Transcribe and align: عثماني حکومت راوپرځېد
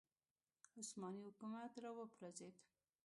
عثماني 0.79 1.21
حکومت 1.27 1.71
راوپرځېد 1.83 2.55